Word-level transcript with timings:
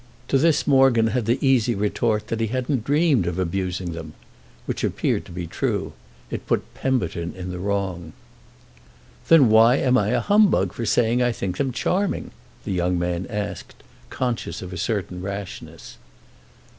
To 0.29 0.39
this 0.39 0.65
Morgan 0.65 1.09
had 1.09 1.27
the 1.27 1.37
easy 1.47 1.75
retort 1.75 2.29
that 2.29 2.39
he 2.39 2.47
hadn't 2.47 2.83
dreamed 2.83 3.27
of 3.27 3.37
abusing 3.37 3.91
them; 3.91 4.13
which 4.65 4.83
appeared 4.83 5.25
to 5.25 5.31
be 5.31 5.45
true: 5.45 5.93
it 6.31 6.47
put 6.47 6.73
Pemberton 6.73 7.35
in 7.35 7.51
the 7.51 7.59
wrong. 7.59 8.13
"Then 9.27 9.49
why 9.49 9.75
am 9.75 9.99
I 9.99 10.07
a 10.07 10.19
humbug 10.19 10.73
for 10.73 10.87
saying 10.87 11.21
I 11.21 11.31
think 11.31 11.57
them 11.57 11.71
charming?" 11.71 12.31
the 12.63 12.71
young 12.71 12.97
man 12.97 13.27
asked, 13.29 13.75
conscious 14.09 14.63
of 14.63 14.73
a 14.73 14.75
certain 14.77 15.21
rashness. 15.21 15.97